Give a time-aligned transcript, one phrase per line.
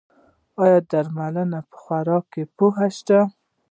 [0.63, 2.17] ایا د درملو په خوړلو
[2.57, 3.19] پوه شوئ؟